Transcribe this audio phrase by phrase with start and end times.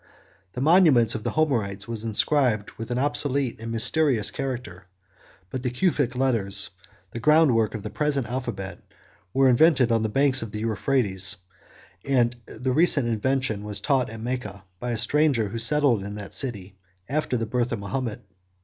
[0.53, 4.87] The monuments of the Homerites were inscribed with an obsolete and mysterious character;
[5.51, 6.71] but the Cufic letters,
[7.11, 8.79] the groundwork of the present alphabet,
[9.31, 11.37] were invented on the banks of the Euphrates;
[12.03, 16.33] and the recent invention was taught at Mecca by a stranger who settled in that
[16.33, 18.25] city after the birth of Mahomet.